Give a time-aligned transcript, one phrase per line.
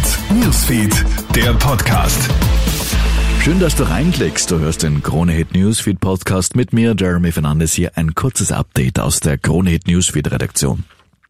[0.00, 1.04] Hit Newsfeed,
[1.36, 2.30] der Podcast.
[3.42, 4.50] Schön, dass du reinklickst.
[4.50, 7.92] Du hörst den Krone Hit Newsfeed Podcast mit mir, Jeremy Fernandes hier.
[7.96, 10.84] Ein kurzes Update aus der Krone Hit Newsfeed Redaktion.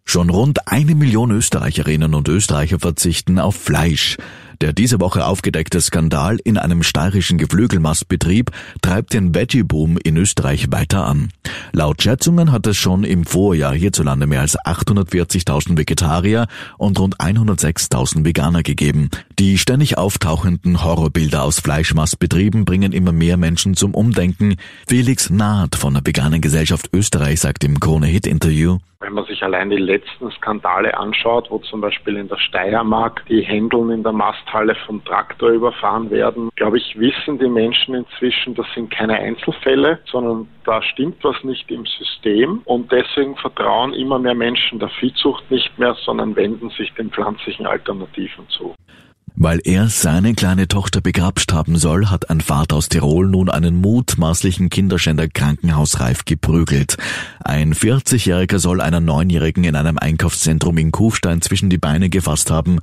[0.04, 4.18] Schon rund eine Million Österreicherinnen und Österreicher verzichten auf Fleisch.
[4.60, 8.50] Der diese Woche aufgedeckte Skandal in einem steirischen Geflügelmastbetrieb
[8.82, 11.30] treibt den Veggie-Boom in Österreich weiter an.
[11.72, 16.46] Laut Schätzungen hat es schon im Vorjahr hierzulande mehr als 840.000 Vegetarier
[16.76, 19.08] und rund 106.000 Veganer gegeben.
[19.40, 24.56] Die ständig auftauchenden Horrorbilder aus Fleischmastbetrieben bringen immer mehr Menschen zum Umdenken.
[24.86, 29.78] Felix Naht von der Veganen Gesellschaft Österreich sagt im Krone-Hit-Interview, wenn man sich allein die
[29.78, 35.02] letzten Skandale anschaut, wo zum Beispiel in der Steiermark die Händeln in der Masthalle vom
[35.06, 40.82] Traktor überfahren werden, glaube ich, wissen die Menschen inzwischen, das sind keine Einzelfälle, sondern da
[40.82, 45.96] stimmt was nicht im System und deswegen vertrauen immer mehr Menschen der Viehzucht nicht mehr,
[46.04, 48.74] sondern wenden sich den pflanzlichen Alternativen zu.
[49.42, 53.80] Weil er seine kleine Tochter begrapscht haben soll, hat ein Vater aus Tirol nun einen
[53.80, 56.98] mutmaßlichen Kinderschänder krankenhausreif geprügelt.
[57.42, 62.80] Ein 40-Jähriger soll einer Neunjährigen in einem Einkaufszentrum in Kufstein zwischen die Beine gefasst haben.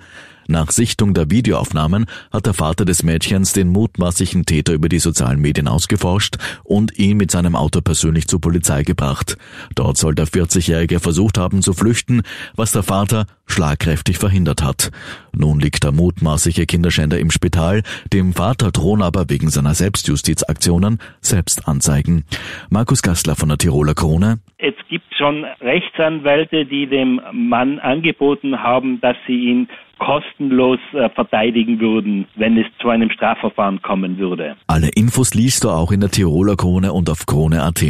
[0.48, 5.42] Nach Sichtung der Videoaufnahmen hat der Vater des Mädchens den mutmaßlichen Täter über die sozialen
[5.42, 9.38] Medien ausgeforscht und ihn mit seinem Auto persönlich zur Polizei gebracht.
[9.76, 12.22] Dort soll der 40-Jährige versucht haben zu flüchten,
[12.56, 14.92] was der Vater schlagkräftig verhindert hat.
[15.34, 22.24] Nun liegt der mutmaßliche Kinderschänder im Spital, dem Vater drohen aber wegen seiner Selbstjustizaktionen Selbstanzeigen.
[22.70, 24.40] Markus Gassler von der Tiroler Krone.
[24.58, 29.68] Es gibt schon Rechtsanwälte, die dem Mann angeboten haben, dass sie ihn
[30.00, 34.56] kostenlos äh, verteidigen würden, wenn es zu einem Strafverfahren kommen würde.
[34.68, 37.84] Alle Infos liest du auch in der Tiroler Krone und auf Krone.at.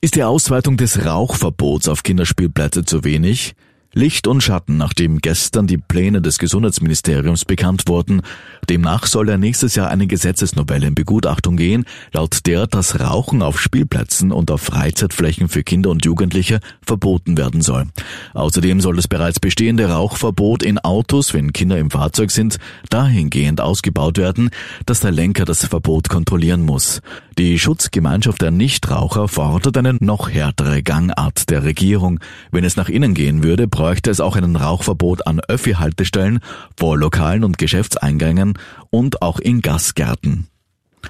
[0.00, 3.54] Ist die Ausweitung des Rauchverbots auf Kinderspielplätze zu wenig?
[3.94, 8.22] Licht und Schatten, nachdem gestern die Pläne des Gesundheitsministeriums bekannt wurden.
[8.68, 13.60] Demnach soll er nächstes Jahr eine Gesetzesnovelle in Begutachtung gehen, laut der das Rauchen auf
[13.60, 17.86] Spielplätzen und auf Freizeitflächen für Kinder und Jugendliche verboten werden soll.
[18.32, 22.58] Außerdem soll das bereits bestehende Rauchverbot in Autos, wenn Kinder im Fahrzeug sind,
[22.90, 24.50] dahingehend ausgebaut werden,
[24.86, 27.00] dass der Lenker das Verbot kontrollieren muss.
[27.38, 32.20] Die Schutzgemeinschaft der Nichtraucher fordert eine noch härtere Gangart der Regierung.
[32.50, 36.40] Wenn es nach innen gehen würde, bräuchte es auch ein Rauchverbot an Öffi-Haltestellen,
[36.74, 38.58] vor Lokalen und Geschäftseingängen
[38.88, 40.46] und auch in Gastgärten.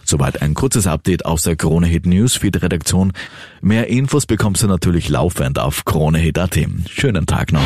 [0.03, 3.13] Soweit ein kurzes Update aus der Krone Hit Newsfeed Redaktion.
[3.61, 6.59] Mehr Infos bekommst du natürlich laufend auf KroneHit.at.
[6.91, 7.65] Schönen Tag noch.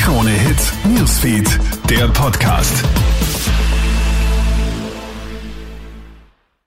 [0.00, 2.82] Krone Hit Newsfeed, der Podcast.